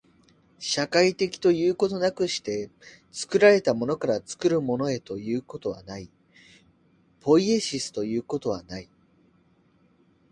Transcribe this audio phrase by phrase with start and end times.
[0.57, 2.71] 社会的ということなくして、
[3.11, 6.09] 作られたものから作るものへということはない、
[7.19, 8.89] ポイエシスということはない。